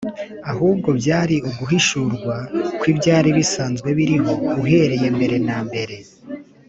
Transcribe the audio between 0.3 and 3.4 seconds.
ahubwo byari uguhishurwa kw’ibyari